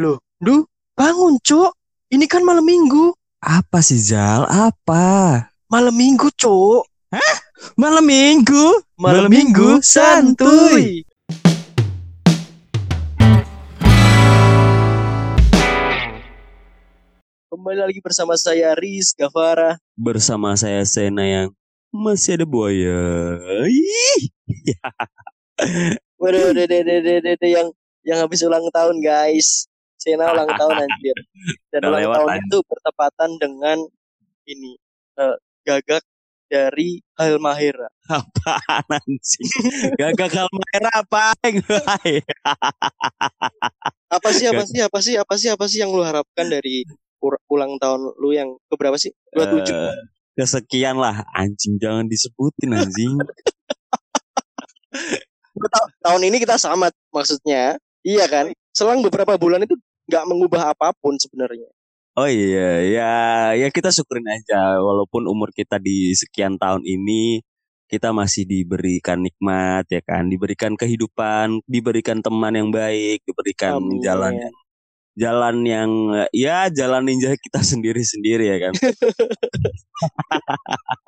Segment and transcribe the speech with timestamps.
[0.00, 0.64] Loh, Du,
[0.96, 1.76] bangun, Cuk.
[2.08, 3.12] Ini kan malam minggu.
[3.44, 4.48] Apa sih Zal?
[4.48, 5.36] Apa?
[5.68, 6.88] Malam minggu, Cuk.
[7.76, 8.88] Malam minggu?
[8.96, 11.04] Malam, minggu santuy.
[17.52, 19.76] Kembali lagi bersama saya Riz Gavara.
[19.92, 21.48] Bersama saya Sena yang
[21.92, 22.96] masih ada buaya.
[26.16, 26.56] Waduh,
[27.44, 27.68] yang
[28.08, 29.68] yang habis ulang tahun, guys.
[30.02, 31.14] Sena ulang tahun anjir.
[31.70, 32.46] Dan Udah ulang lewat, tahun anjir.
[32.50, 33.78] itu bertepatan dengan
[34.50, 34.72] ini
[35.22, 36.02] eh, gagak
[36.50, 37.88] dari Halmahera.
[38.10, 39.48] Apaan anjing?
[40.02, 41.32] Gagak kalmaira apa?
[44.12, 46.84] Apa sih, apa sih, apa sih, apa sih, apa sih yang lu harapkan dari
[47.48, 49.16] ulang tahun lu yang keberapa sih?
[49.32, 49.72] 27.
[49.72, 49.96] Eh,
[50.36, 53.16] kesekian lah anjing jangan disebutin anjing.
[55.72, 57.80] Ta- tahun ini kita sama maksudnya.
[58.04, 58.52] Iya kan?
[58.76, 59.72] Selang beberapa bulan itu
[60.08, 61.68] nggak mengubah apa pun sebenarnya.
[62.12, 63.12] Oh iya, ya
[63.56, 67.40] ya kita syukurin aja walaupun umur kita di sekian tahun ini
[67.88, 74.00] kita masih diberikan nikmat ya kan, diberikan kehidupan, diberikan teman yang baik, diberikan Amin.
[74.04, 74.54] jalan yang
[75.12, 75.90] jalan yang
[76.32, 78.74] ya jalan ninja kita sendiri-sendiri ya kan.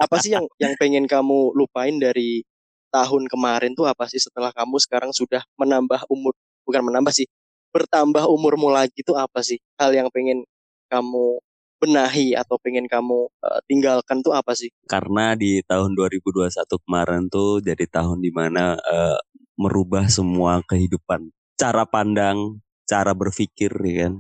[0.01, 2.45] Apa sih yang yang pengen kamu lupain dari
[2.93, 7.27] tahun kemarin tuh apa sih setelah kamu sekarang sudah menambah umur bukan menambah sih
[7.75, 10.47] bertambah umurmu lagi tuh apa sih hal yang pengen
[10.87, 11.43] kamu
[11.83, 14.71] benahi atau pengen kamu eh, tinggalkan tuh apa sih?
[14.87, 16.55] Karena di tahun 2021
[16.87, 19.19] kemarin tuh jadi tahun di mana eh,
[19.59, 24.15] merubah semua kehidupan, cara pandang, cara berpikir ya kan.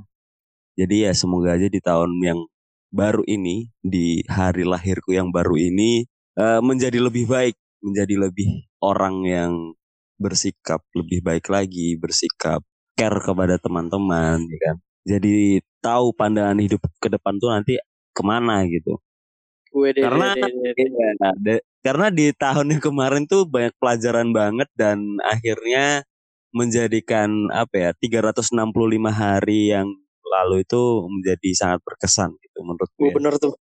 [0.74, 2.40] Jadi ya semoga aja di tahun yang
[2.90, 6.04] baru ini, di hari lahirku yang baru ini
[6.36, 9.52] eh, menjadi lebih baik, menjadi lebih orang yang
[10.18, 12.60] bersikap lebih baik lagi, bersikap
[12.94, 14.76] care kepada teman-teman, ya kan.
[15.04, 17.76] Jadi tahu pandangan hidup ke depan tuh nanti
[18.14, 18.96] ke mana gitu.
[19.74, 20.72] Gue deh, Karena deh, deh.
[20.78, 26.06] Iya, de- karena di tahun yang kemarin tuh banyak pelajaran banget dan akhirnya
[26.54, 29.90] menjadikan apa ya 365 hari yang
[30.24, 33.02] lalu itu menjadi sangat berkesan gitu menurutku.
[33.02, 33.14] Oh, ya.
[33.18, 33.54] bener tuh.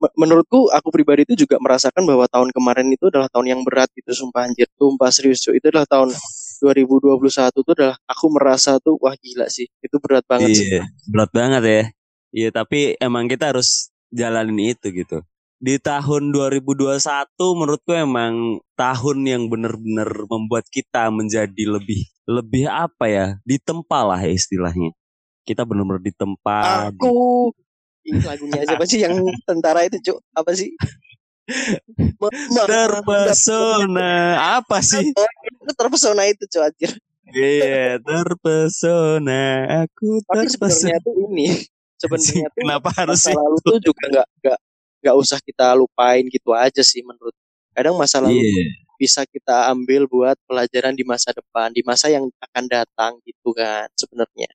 [0.00, 3.88] Me- Menurutku aku pribadi itu juga merasakan bahwa tahun kemarin itu adalah tahun yang berat
[3.94, 4.66] gitu sumpah anjir.
[4.74, 5.60] Sumpah serius cuy.
[5.60, 6.10] Itu adalah tahun
[6.60, 9.66] 2021 itu adalah aku merasa tuh wah gila sih.
[9.80, 10.68] Itu berat banget sih.
[10.68, 11.82] Iya, berat banget ya.
[12.30, 15.24] Iya, tapi emang kita harus jalanin itu gitu.
[15.60, 23.26] Di tahun 2021 menurutku emang tahun yang benar-benar membuat kita menjadi lebih lebih apa ya?
[23.44, 24.94] Ditempa lah istilahnya.
[25.44, 26.88] Kita benar-benar ditempa.
[26.94, 27.52] di- Aku
[28.08, 29.12] ini lagunya siapa sih yang
[29.44, 30.18] tentara itu cuk?
[30.32, 30.72] Apa sih?
[32.68, 34.12] Terpesona
[34.60, 35.12] apa sih?
[35.76, 36.92] Terpesona itu anjir.
[37.30, 39.42] Iya, terpesona
[39.86, 40.50] aku Tapi terpesona.
[40.50, 41.46] sebenarnya tuh ini
[41.94, 44.58] sebenarnya tuh Kenapa harus masa lalu tuh juga nggak nggak
[45.00, 47.32] nggak usah kita lupain gitu aja sih menurut.
[47.70, 48.66] Kadang masa lalu Iya,
[48.98, 53.86] bisa kita ambil buat pelajaran di masa depan, di masa yang akan datang gitu kan
[53.94, 54.50] sebenarnya.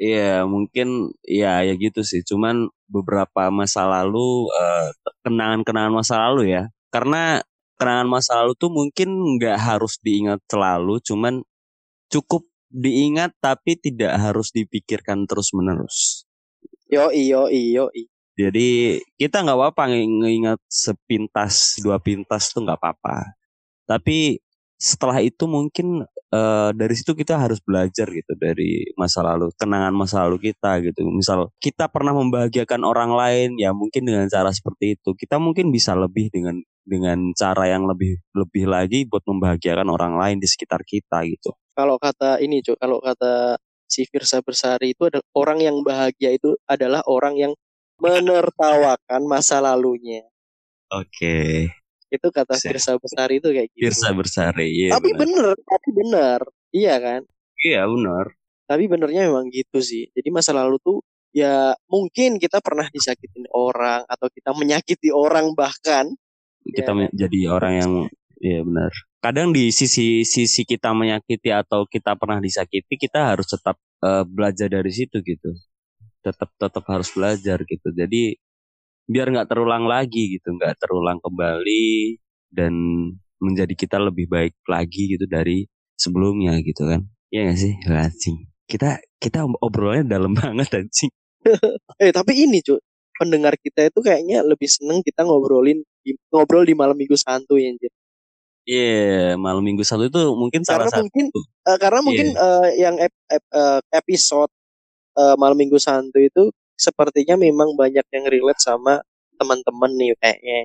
[0.00, 2.22] Iya mungkin ya ya gitu sih.
[2.24, 4.88] Cuman beberapa masa lalu eh,
[5.26, 6.68] kenangan-kenangan masa lalu ya.
[6.92, 7.42] Karena
[7.76, 11.44] kenangan masa lalu tuh mungkin nggak harus diingat selalu, cuman
[12.08, 16.24] cukup diingat tapi tidak harus dipikirkan terus-menerus.
[16.86, 17.90] Yo iyo iyo
[18.36, 23.36] Jadi kita nggak apa-apa ngingat sepintas dua pintas tuh nggak apa-apa.
[23.88, 24.40] Tapi
[24.76, 30.24] setelah itu mungkin eh, dari situ kita harus belajar gitu dari masa lalu, kenangan masa
[30.28, 31.04] lalu kita gitu.
[31.08, 35.96] Misal kita pernah membahagiakan orang lain, ya mungkin dengan cara seperti itu kita mungkin bisa
[35.96, 41.26] lebih dengan dengan cara yang lebih lebih lagi buat membahagiakan orang lain di sekitar kita
[41.26, 41.50] gitu.
[41.76, 46.54] Kalau kata ini cuk, kalau kata si Firsa Bersari itu adalah orang yang bahagia itu
[46.66, 47.52] adalah orang yang
[48.00, 50.24] menertawakan masa lalunya.
[50.92, 51.68] Oke,
[52.16, 52.56] Itu kata.
[52.56, 53.82] Firsa Bersari itu kayak gitu.
[53.88, 55.20] Firsa Bersari, iya tapi benar.
[55.22, 56.40] bener, tapi bener.
[56.72, 57.20] Iya kan?
[57.60, 58.24] Iya benar.
[58.66, 60.08] Tapi benernya memang gitu sih.
[60.16, 60.98] Jadi masa lalu tuh
[61.30, 66.08] ya mungkin kita pernah disakitin orang atau kita menyakiti orang bahkan
[66.64, 66.96] kita Iya.
[66.96, 67.92] me- jadi orang yang
[68.40, 68.88] iya benar
[69.20, 74.72] kadang di sisi sisi kita menyakiti atau kita pernah disakiti kita harus tetap eh, belajar
[74.72, 75.52] dari situ gitu
[76.24, 78.40] tetap tetap harus belajar gitu jadi
[79.06, 82.18] biar nggak terulang lagi gitu nggak terulang kembali
[82.50, 82.72] dan
[83.38, 88.36] menjadi kita lebih baik lagi gitu dari sebelumnya gitu kan Iya gak sih anjing
[88.66, 91.10] kita kita obrolannya dalam banget anjing
[92.02, 92.78] Eh tapi ini cuy
[93.16, 95.80] pendengar kita itu kayaknya lebih seneng kita ngobrolin
[96.28, 97.88] ngobrol di malam minggu santuy anjir.
[98.66, 101.02] Iya, malam minggu satu itu mungkin salah Karena satu.
[101.06, 102.42] mungkin eh, karena mungkin Iya.
[102.44, 104.50] eh, yang ep- ep- eh, episode
[105.16, 109.00] uh, malam minggu santuy itu sepertinya memang banyak yang relate sama
[109.40, 110.58] teman-teman nih kayaknya.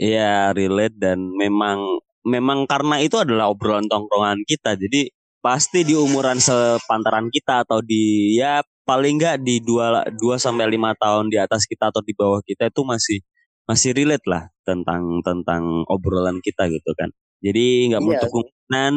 [0.00, 4.74] Iya, relate dan memang memang karena itu adalah obrolan tongkrongan kita.
[4.74, 5.12] Jadi
[5.42, 10.94] pasti di umuran sepantaran kita atau di ya paling nggak di dua dua sampai lima
[10.96, 13.18] tahun di atas kita atau di bawah kita itu masih
[13.66, 17.10] masih relate lah tentang tentang obrolan kita gitu kan.
[17.42, 18.20] Jadi nggak iya.
[18.22, 18.92] kemungkinan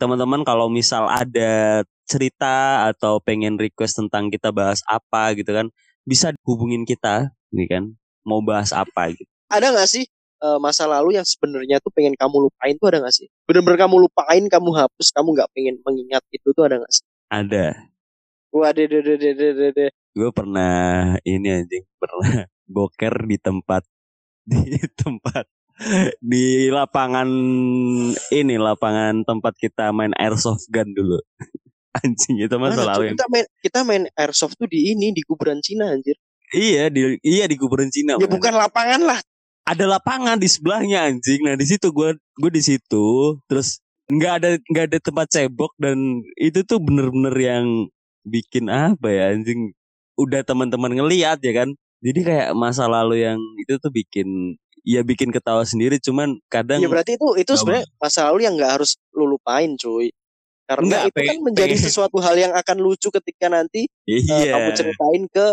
[0.00, 5.68] teman-teman kalau misal ada cerita atau pengen request tentang kita bahas apa gitu kan
[6.04, 7.84] bisa hubungin kita nih kan
[8.24, 9.28] mau bahas apa gitu.
[9.50, 10.04] Ada nggak sih
[10.40, 13.28] uh, masa lalu yang sebenarnya tuh pengen kamu lupain tuh ada gak sih?
[13.44, 17.04] Bener-bener kamu lupain, kamu hapus, kamu nggak pengen mengingat itu tuh ada gak sih?
[17.30, 17.66] Ada.
[18.50, 19.88] Waduh.
[20.10, 23.82] Gue pernah ini anjing pernah boker di tempat
[24.42, 25.46] di tempat
[26.20, 27.30] di lapangan
[28.34, 31.16] ini lapangan tempat kita main airsoft gun dulu
[31.98, 35.90] anjing itu masa lalu kita main kita main airsoft tuh di ini di kuburan Cina
[35.90, 36.14] anjir
[36.54, 39.20] iya di iya di kuburan Cina ya bukan lapangan lah
[39.70, 41.46] ada lapangan di sebelahnya anjing.
[41.46, 43.78] Nah di situ gue gue di situ terus
[44.10, 47.66] nggak ada nggak ada tempat cebok dan itu tuh bener-bener yang
[48.26, 49.70] bikin apa ya anjing.
[50.18, 51.70] Udah teman-teman ngeliat ya kan.
[52.02, 56.88] Jadi kayak masa lalu yang itu tuh bikin ya bikin ketawa sendiri cuman kadang Ya
[56.88, 60.10] berarti itu itu sebenarnya masa lalu yang nggak harus lu lupain cuy.
[60.70, 64.22] Karena Enggak, itu kan menjadi sesuatu hal yang akan lucu ketika nanti iya.
[64.30, 65.46] uh, kamu ceritain ke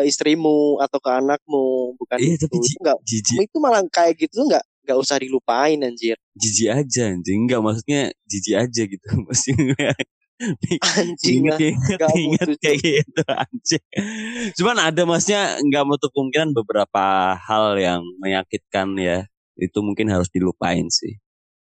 [0.00, 2.48] uh, istrimu atau ke anakmu bukan iya, itu.
[2.48, 2.98] tapi itu enggak
[3.44, 6.16] itu malah kayak gitu nggak nggak usah dilupain anjir.
[6.40, 7.44] Jijik aja anjing.
[7.44, 9.06] Enggak maksudnya jijik aja gitu.
[9.28, 9.92] Maksudnya
[10.96, 13.84] anjing ingat ingat, ingat kayak gitu anjing
[14.56, 19.28] cuman ada masnya nggak mau kemungkinan beberapa hal yang menyakitkan ya
[19.60, 21.20] itu mungkin harus dilupain sih.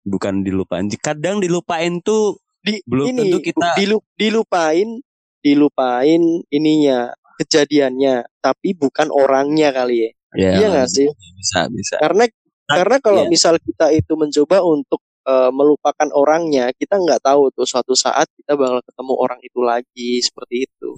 [0.04, 0.84] Bukan dilupain.
[1.00, 5.04] Kadang dilupain tuh di, belum ini, tentu kita dilup, dilupain
[5.44, 10.10] dilupain ininya kejadiannya, tapi bukan orangnya kali ya.
[10.34, 11.06] Yeah, iya nggak sih?
[11.12, 11.94] Bisa, bisa.
[12.00, 12.24] Karena
[12.66, 13.30] nah, karena kalau yeah.
[13.30, 18.56] misal kita itu mencoba untuk uh, melupakan orangnya, kita nggak tahu tuh suatu saat kita
[18.56, 20.90] bakal ketemu orang itu lagi seperti itu.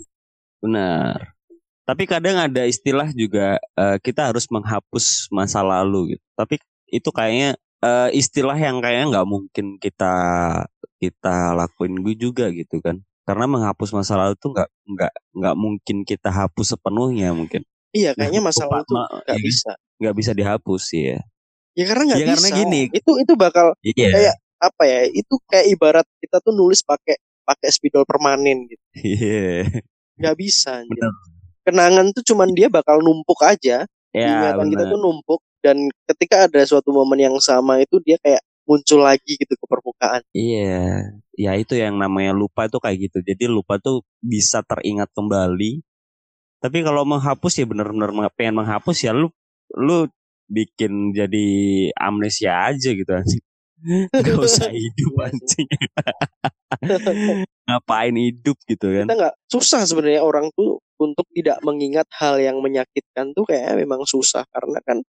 [0.62, 1.34] Benar.
[1.86, 6.24] Tapi kadang ada istilah juga uh, kita harus menghapus masa lalu gitu.
[6.38, 6.58] Tapi
[6.90, 10.14] itu kayaknya uh, istilah yang kayaknya nggak mungkin kita
[10.98, 12.98] kita lakuin gue juga gitu kan.
[13.26, 17.62] Karena menghapus masa lalu tuh nggak nggak nggak mungkin kita hapus sepenuhnya mungkin.
[17.94, 19.72] Iya kayaknya masa lalu tuh nggak ya, bisa.
[20.02, 21.18] Nggak bisa dihapus ya
[21.76, 22.34] ya karena nggak ya, bisa.
[22.40, 22.82] karena gini.
[22.90, 24.10] Itu itu bakal yeah.
[24.10, 28.84] kayak apa ya itu kayak ibarat kita tuh nulis pakai pakai spidol permanen gitu.
[28.96, 29.68] Iya.
[29.68, 29.84] Yeah.
[30.16, 31.12] nggak bisa Bener.
[31.68, 33.84] kenangan tuh cuman dia bakal numpuk aja.
[34.16, 38.38] Ya, ingatan kita tuh numpuk dan ketika ada suatu momen yang sama itu dia kayak
[38.66, 40.22] muncul lagi gitu ke permukaan.
[40.30, 43.18] Iya, ya itu yang namanya lupa itu kayak gitu.
[43.26, 45.82] Jadi lupa tuh bisa teringat kembali.
[46.62, 49.30] Tapi kalau menghapus ya benar-benar pengen menghapus ya lu
[49.74, 50.06] lu
[50.46, 51.46] bikin jadi
[51.98, 53.42] amnesia aja gitu anjing.
[54.14, 55.68] Gak usah hidup anjing.
[57.66, 59.06] Ngapain hidup gitu kan.
[59.06, 64.02] Kita gak susah sebenarnya orang tuh untuk tidak mengingat hal yang menyakitkan tuh kayak memang
[64.08, 65.04] susah karena kan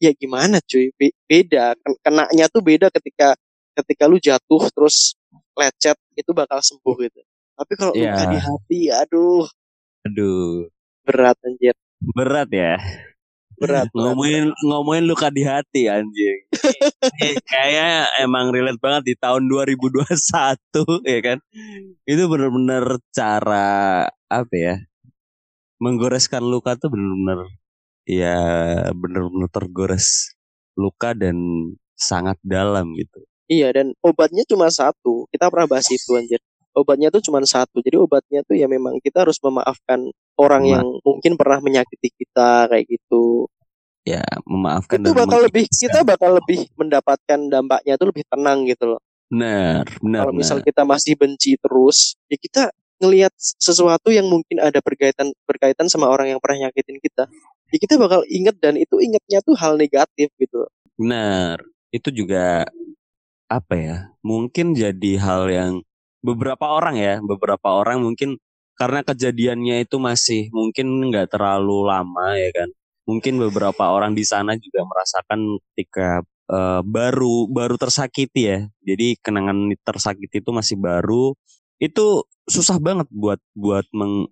[0.00, 1.76] ya gimana cuy Be beda.
[2.04, 3.36] Kenanya tuh beda ketika
[3.76, 5.16] ketika lu jatuh terus
[5.56, 7.20] lecet itu bakal sembuh gitu.
[7.56, 8.12] Tapi kalau yeah.
[8.12, 9.46] luka di hati aduh.
[10.08, 10.68] Aduh.
[11.06, 11.76] Berat anjir.
[12.00, 12.76] Berat ya?
[13.56, 14.64] Berat ngomongin berat.
[14.68, 16.44] ngomongin luka di hati anjing.
[17.48, 20.04] Kayaknya emang relate banget di tahun 2021
[21.12, 21.38] ya kan?
[22.04, 24.76] Itu benar-benar cara apa ya
[25.80, 27.52] menggoreskan luka tuh benar-benar
[28.06, 28.38] ya
[28.94, 30.32] benar-benar tergores
[30.78, 31.36] luka dan
[31.98, 33.26] sangat dalam gitu.
[33.50, 35.26] Iya dan obatnya cuma satu.
[35.34, 36.38] Kita pernah bahas itu anjir.
[36.76, 37.82] Obatnya tuh cuma satu.
[37.82, 40.06] Jadi obatnya tuh ya memang kita harus memaafkan
[40.38, 43.50] orang Ma yang mungkin pernah menyakiti kita kayak gitu.
[44.06, 49.00] Ya, memaafkan itu bakal lebih kita bakal lebih mendapatkan dampaknya tuh lebih tenang gitu loh.
[49.26, 50.20] Benar, benar.
[50.22, 52.62] Kalau misal kita masih benci terus, ya kita
[53.02, 57.28] ngelihat sesuatu yang mungkin ada berkaitan berkaitan sama orang yang pernah nyakitin kita
[57.72, 60.66] ya kita bakal inget dan itu ingetnya tuh hal negatif gitu.
[60.98, 61.62] Benar.
[61.90, 62.66] Itu juga
[63.46, 63.96] apa ya
[64.26, 65.72] mungkin jadi hal yang
[66.18, 68.42] beberapa orang ya beberapa orang mungkin
[68.74, 72.68] karena kejadiannya itu masih mungkin nggak terlalu lama ya kan.
[73.06, 78.60] Mungkin beberapa orang di sana juga merasakan ketika uh, baru baru tersakiti ya.
[78.84, 81.32] Jadi kenangan tersakiti itu masih baru.
[81.80, 84.28] Itu susah banget buat buat meng,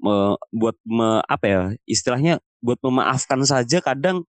[0.00, 4.26] me, buat me, apa ya istilahnya buat memaafkan saja kadang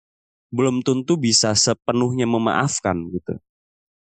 [0.53, 3.41] belum tentu bisa sepenuhnya memaafkan gitu.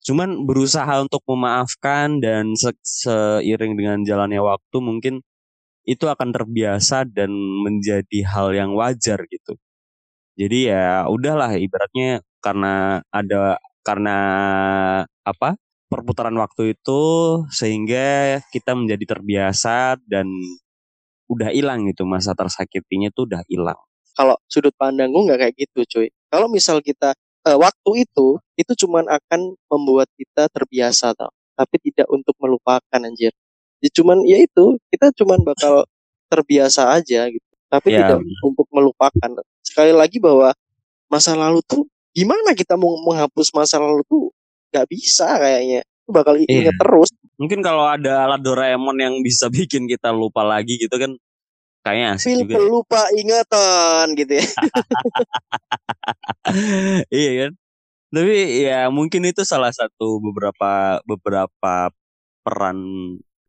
[0.03, 5.15] Cuman berusaha untuk memaafkan dan se seiring dengan jalannya waktu mungkin
[5.87, 7.31] itu akan terbiasa dan
[7.67, 9.59] menjadi hal yang wajar gitu.
[10.39, 14.19] Jadi ya udahlah ibaratnya karena ada karena
[15.23, 15.59] apa
[15.91, 17.03] perputaran waktu itu
[17.53, 20.27] sehingga kita menjadi terbiasa dan
[21.31, 23.79] udah hilang gitu masa tersakitinya tuh udah hilang.
[24.13, 26.09] Kalau sudut pandangku nggak kayak gitu cuy.
[26.29, 27.17] Kalau misal kita
[27.47, 33.35] uh, waktu itu itu cuman akan membuat kita terbiasa tau tapi tidak untuk melupakan anjir
[33.83, 35.85] ya cuman ya itu kita cuman bakal
[36.31, 38.05] terbiasa aja gitu tapi ya.
[38.05, 39.31] tidak untuk melupakan
[39.65, 40.55] sekali lagi bahwa
[41.11, 44.33] masa lalu tuh gimana kita mau menghapus masa lalu tuh
[44.73, 46.49] nggak bisa kayaknya bakal iya.
[46.49, 51.13] inget terus mungkin kalau ada alat Doraemon yang bisa bikin kita lupa lagi gitu kan
[51.83, 52.67] kayaknya asik Feel juga ya.
[52.67, 54.47] lupa ingatan gitu ya
[57.23, 57.53] iya kan
[58.13, 58.37] tapi
[58.67, 61.91] ya mungkin itu salah satu beberapa beberapa
[62.45, 62.79] peran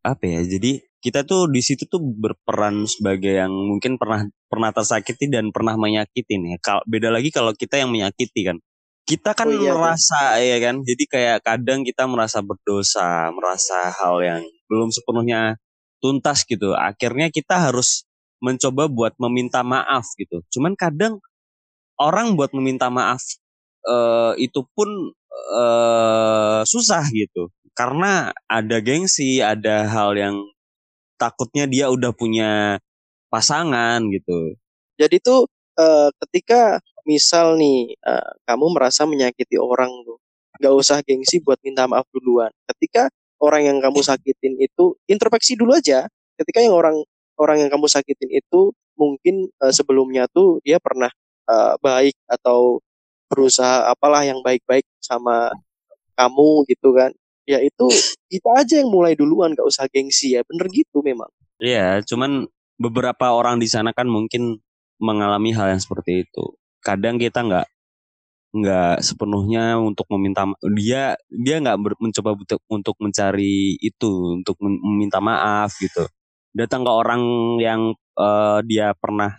[0.03, 5.27] apa ya jadi kita tuh di situ tuh berperan sebagai yang mungkin pernah pernah tersakiti
[5.27, 6.55] dan pernah menyakiti nih.
[6.63, 8.57] Kalau beda lagi kalau kita yang menyakiti kan.
[9.03, 10.79] Kita kan oh, iya, merasa ya kan.
[10.79, 15.59] Jadi kayak kadang kita merasa berdosa, merasa hal yang belum sepenuhnya
[15.99, 16.71] tuntas gitu.
[16.71, 18.07] Akhirnya kita harus
[18.43, 20.43] mencoba buat meminta maaf gitu.
[20.51, 21.23] Cuman kadang
[21.95, 23.23] orang buat meminta maaf
[23.87, 25.15] uh, itu pun
[25.55, 30.35] uh, susah gitu karena ada gengsi, ada hal yang
[31.17, 32.77] takutnya dia udah punya
[33.33, 34.53] pasangan gitu.
[34.97, 35.49] Jadi tuh
[35.81, 36.77] uh, ketika
[37.09, 40.21] misal nih uh, kamu merasa menyakiti orang tuh,
[40.61, 42.53] nggak usah gengsi buat minta maaf duluan.
[42.69, 43.09] Ketika
[43.41, 46.05] orang yang kamu sakitin itu introspeksi dulu aja.
[46.37, 46.97] Ketika yang orang
[47.37, 51.09] orang yang kamu sakitin itu mungkin uh, sebelumnya tuh dia pernah
[51.49, 52.79] uh, baik atau
[53.29, 55.49] berusaha apalah yang baik-baik sama
[56.13, 57.11] kamu gitu kan.
[57.43, 57.89] Ya itu
[58.31, 60.45] kita aja yang mulai duluan gak usah gengsi ya.
[60.45, 61.27] Bener gitu memang.
[61.59, 62.47] Iya cuman
[62.77, 64.61] beberapa orang di sana kan mungkin
[65.01, 66.53] mengalami hal yang seperti itu.
[66.83, 67.67] Kadang kita nggak
[68.53, 70.45] nggak sepenuhnya untuk meminta
[70.77, 76.05] dia dia nggak mencoba untuk untuk mencari itu untuk meminta maaf gitu
[76.53, 77.21] datang ke orang
[77.59, 77.81] yang
[78.17, 79.33] uh, dia pernah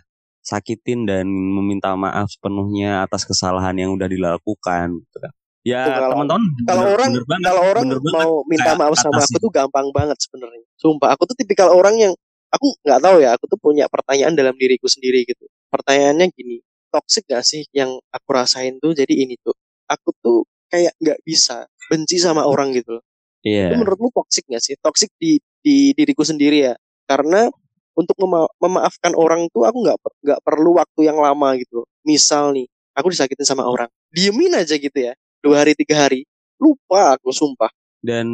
[0.45, 5.33] sakitin dan meminta maaf sepenuhnya atas kesalahan yang udah dilakukan gitu kan
[5.65, 9.49] Ya teman-teman kalau orang bener banget, kalau orang bener mau minta maaf sama aku tuh
[9.49, 10.61] gampang banget sebenarnya.
[10.77, 12.13] Sumpah aku tuh tipikal orang yang
[12.53, 15.49] aku nggak tahu ya, aku tuh punya pertanyaan dalam diriku sendiri gitu.
[15.73, 16.61] Pertanyaannya gini,
[16.93, 19.57] toxic gak sih yang aku rasain tuh jadi ini tuh.
[19.89, 23.01] Aku tuh kayak nggak bisa benci sama orang gitu
[23.45, 23.57] Iya.
[23.57, 23.69] Yeah.
[23.73, 24.75] Itu menurutmu toxic gak sih?
[24.81, 26.75] Toxic di di diriku sendiri ya.
[27.05, 27.49] Karena
[27.95, 31.87] untuk mema memaafkan orang tuh aku nggak nggak perlu waktu yang lama gitu.
[32.03, 36.25] Misal nih, aku disakitin sama orang, diemin aja gitu ya dua hari tiga hari
[36.57, 37.69] lupa aku sumpah.
[38.01, 38.27] Dan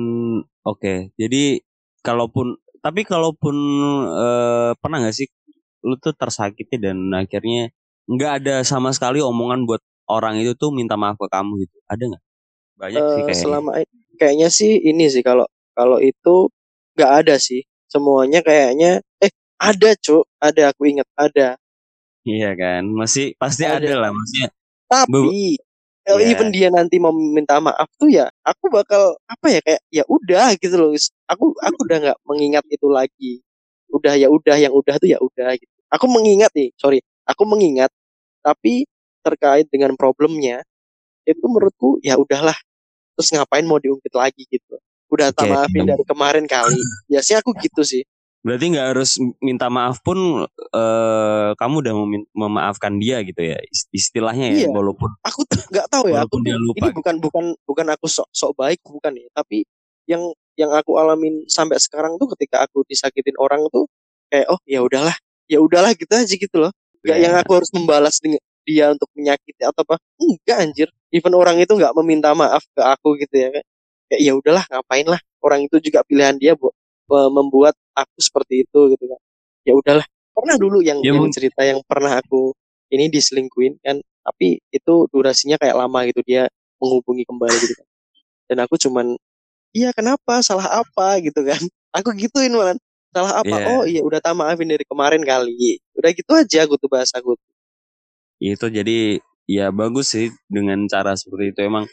[0.62, 1.59] oke okay, jadi
[2.07, 3.57] kalaupun tapi kalaupun
[4.07, 5.27] uh, pernah nggak sih
[5.83, 7.75] lu tuh tersakiti dan akhirnya
[8.07, 11.77] nggak ada sama sekali omongan buat orang itu tuh minta maaf ke kamu gitu?
[11.91, 12.23] Ada nggak?
[12.79, 13.43] Banyak uh, sih eh, kayaknya.
[13.43, 13.71] selama
[14.17, 16.49] kayaknya sih ini sih kalau kalau itu
[16.95, 20.25] nggak ada sih semuanya kayaknya eh ada cuk.
[20.38, 21.59] Ada aku inget ada.
[22.25, 22.87] Iya kan?
[22.88, 24.49] Masih pasti ada, ada lah maksudnya.
[24.87, 25.59] Tapi
[26.06, 26.32] kalau yeah.
[26.32, 30.56] even dia nanti mau minta maaf tuh ya aku bakal apa ya kayak ya udah
[30.56, 30.90] gitu loh.
[31.28, 33.42] Aku aku udah nggak mengingat itu lagi.
[33.90, 35.75] Udah ya udah yang udah tuh ya udah gitu.
[35.90, 37.90] Aku mengingat nih sorry aku mengingat
[38.40, 38.87] tapi
[39.20, 40.62] terkait dengan problemnya
[41.26, 42.56] itu menurutku ya udahlah.
[43.18, 44.80] Terus ngapain mau diungkit lagi gitu
[45.11, 45.47] udah okay.
[45.47, 46.79] tak maafin dari kemarin kali
[47.12, 48.05] ya sih aku gitu sih
[48.40, 51.95] Berarti nggak harus minta maaf pun uh, kamu udah
[52.33, 53.61] memaafkan dia gitu ya
[53.93, 54.69] istilahnya ya iya.
[54.73, 56.88] walaupun aku nggak tahu ya aku dia lupa.
[56.88, 59.69] ini bukan bukan bukan aku sok sok baik bukan ya tapi
[60.09, 63.85] yang yang aku alamin sampai sekarang tuh ketika aku disakitin orang tuh
[64.33, 66.73] kayak oh ya udahlah ya udahlah gitu aja gitu loh
[67.05, 67.25] nggak yeah.
[67.29, 71.73] yang aku harus membalas dengan dia untuk menyakiti atau apa enggak anjir even orang itu
[71.76, 73.61] nggak meminta maaf ke aku gitu ya
[74.11, 75.21] kayak ya udahlah ngapain lah.
[75.40, 76.75] Orang itu juga pilihan dia buat
[77.11, 79.21] membuat aku seperti itu gitu kan.
[79.64, 80.07] Ya udahlah.
[80.35, 82.55] Pernah dulu yang, ya, yang cerita yang pernah aku
[82.90, 86.50] ini diselingkuin kan tapi itu durasinya kayak lama gitu dia
[86.83, 87.88] menghubungi kembali gitu kan.
[88.50, 89.14] Dan aku cuman
[89.71, 90.43] iya kenapa?
[90.43, 91.23] Salah apa?
[91.23, 91.61] gitu kan.
[91.90, 92.79] Aku gituin malah
[93.11, 93.57] salah apa?
[93.59, 93.71] Yeah.
[93.75, 95.83] oh iya udah tak maafin dari kemarin kali.
[95.99, 97.35] Udah gitu aja aku tuh bahasa aku
[98.40, 101.61] itu jadi ya bagus sih dengan cara seperti itu.
[101.61, 101.85] Emang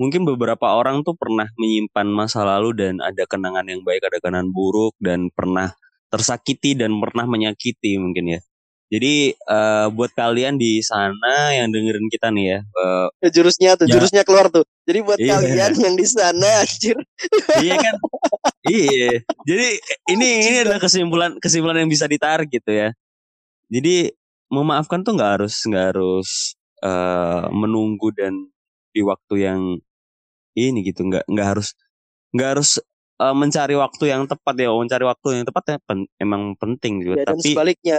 [0.00, 4.48] mungkin beberapa orang tuh pernah menyimpan masa lalu dan ada kenangan yang baik, ada kenangan
[4.48, 5.76] buruk dan pernah
[6.08, 8.40] tersakiti dan pernah menyakiti mungkin ya.
[8.90, 13.94] Jadi uh, buat kalian di sana yang dengerin kita nih ya, uh, jurusnya tuh, ya.
[13.94, 14.66] jurusnya keluar tuh.
[14.82, 15.38] Jadi buat iya.
[15.38, 16.98] kalian yang di sana, anjir.
[17.62, 17.94] iya kan,
[18.66, 19.22] iya.
[19.46, 19.68] Jadi
[20.10, 22.90] ini ini adalah kesimpulan kesimpulan yang bisa ditarik gitu ya.
[23.70, 24.10] Jadi
[24.50, 28.50] memaafkan tuh nggak harus nggak harus uh, menunggu dan
[28.90, 29.60] di waktu yang
[30.68, 31.72] ini gitu nggak nggak harus
[32.36, 32.70] nggak harus
[33.20, 37.24] uh, mencari waktu yang tepat ya mencari waktu yang tepat ya pen, emang penting juga
[37.24, 37.96] ya, dan tapi sebaliknya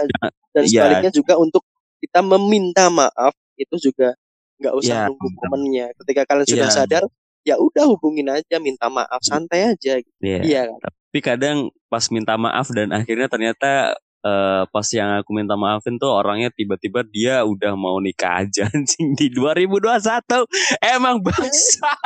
[0.54, 0.70] dan ya.
[0.70, 1.62] sebaliknya ya, juga untuk
[2.02, 4.14] kita meminta maaf itu juga
[4.62, 6.74] nggak usah ya, nunggu momennya ketika kalian sudah ya.
[6.74, 7.02] sadar
[7.42, 10.18] ya udah hubungin aja minta maaf santai aja gitu.
[10.22, 10.40] Iya.
[10.46, 10.62] Ya.
[10.78, 16.10] Tapi kadang pas minta maaf dan akhirnya ternyata uh, pas yang aku minta maafin tuh
[16.10, 20.46] orangnya tiba-tiba dia udah mau nikah aja anjing di 2021
[20.82, 21.90] emang bangsa.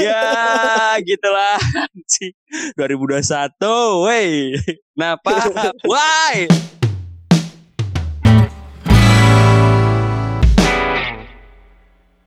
[0.00, 1.60] Ya gitulah
[2.08, 2.32] sih
[2.80, 3.52] 2021
[4.00, 4.56] woi.
[4.96, 5.52] Kenapa?
[5.84, 6.48] Why